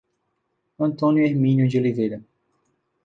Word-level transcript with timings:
Antônio 0.79 1.23
Herminio 1.23 1.67
de 1.69 1.77
Oliveira 1.77 2.23